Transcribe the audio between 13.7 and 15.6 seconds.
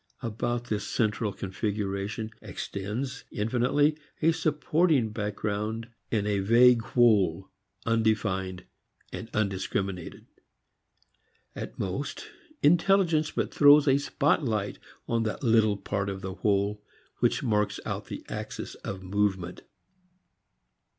a spotlight on that